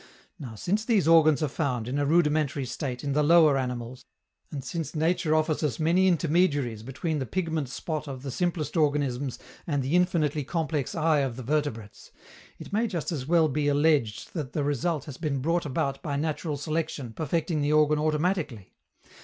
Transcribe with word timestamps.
Now, 0.39 0.55
since 0.55 0.83
these 0.83 1.07
organs 1.07 1.43
are 1.43 1.47
found, 1.47 1.87
in 1.87 1.99
a 1.99 2.07
rudimentary 2.07 2.65
state, 2.65 3.03
in 3.03 3.11
the 3.13 3.21
lower 3.21 3.55
animals, 3.55 4.03
and 4.49 4.63
since 4.63 4.95
nature 4.95 5.35
offers 5.35 5.61
us 5.61 5.79
many 5.79 6.07
intermediaries 6.07 6.81
between 6.81 7.19
the 7.19 7.27
pigment 7.27 7.69
spot 7.69 8.07
of 8.07 8.23
the 8.23 8.31
simplest 8.31 8.75
organisms 8.75 9.37
and 9.67 9.83
the 9.83 9.95
infinitely 9.95 10.43
complex 10.43 10.95
eye 10.95 11.19
of 11.19 11.35
the 11.35 11.43
vertebrates, 11.43 12.09
it 12.57 12.73
may 12.73 12.87
just 12.87 13.11
as 13.11 13.27
well 13.27 13.47
be 13.47 13.67
alleged 13.67 14.33
that 14.33 14.53
the 14.53 14.63
result 14.63 15.05
has 15.05 15.17
been 15.17 15.37
brought 15.37 15.67
about 15.67 16.01
by 16.01 16.15
natural 16.15 16.57
selection 16.57 17.13
perfecting 17.13 17.61
the 17.61 17.71
organ 17.71 17.99
automatically. 17.99 18.73